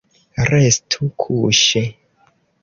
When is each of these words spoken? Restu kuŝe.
Restu 0.51 1.03
kuŝe. 1.25 1.85